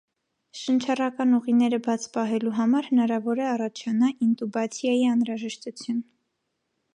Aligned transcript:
Շնչառական 0.59 1.35
ուղիները 1.39 1.79
բաց 1.87 2.07
պահելու 2.15 2.53
համար 2.61 2.89
հնարավոր 2.93 3.43
է 3.43 3.45
առաջանա 3.51 4.11
ինտուբացիայի 4.29 5.05
անհրաժեշտություն։ 5.13 6.03